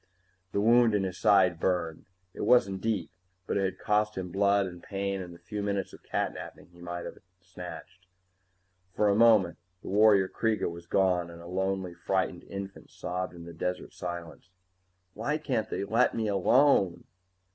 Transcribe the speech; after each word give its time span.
The 0.51 0.59
wound 0.59 0.95
in 0.95 1.03
his 1.03 1.19
side 1.19 1.59
burned. 1.59 2.05
It 2.33 2.41
wasn't 2.41 2.81
deep, 2.81 3.11
but 3.45 3.55
it 3.55 3.65
had 3.65 3.77
cost 3.77 4.17
him 4.17 4.31
blood 4.31 4.65
and 4.65 4.81
pain 4.81 5.21
and 5.21 5.31
the 5.31 5.37
few 5.37 5.61
minutes 5.61 5.93
of 5.93 6.01
catnapping 6.01 6.69
he 6.71 6.81
might 6.81 7.05
have 7.05 7.19
snatched. 7.39 8.07
For 8.95 9.09
a 9.09 9.15
moment, 9.15 9.59
the 9.83 9.89
warrior 9.89 10.27
Kreega 10.27 10.71
was 10.71 10.87
gone 10.87 11.29
and 11.29 11.39
a 11.39 11.45
lonely, 11.45 11.93
frightened 11.93 12.45
infant 12.45 12.89
sobbed 12.89 13.35
in 13.35 13.45
the 13.45 13.53
desert 13.53 13.93
silence. 13.93 14.49
_Why 15.15 15.37
can't 15.37 15.69
they 15.69 15.83
let 15.83 16.15
me 16.15 16.27
alone? 16.27 17.03